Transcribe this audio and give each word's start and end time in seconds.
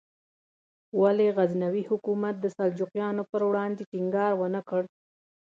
ولې 1.01 1.27
غزنوي 1.37 1.83
حکومت 1.89 2.35
د 2.39 2.45
سلجوقیانو 2.57 3.23
پر 3.31 3.41
وړاندې 3.49 3.83
ټینګار 3.91 4.31
ونکړ؟ 4.37 4.81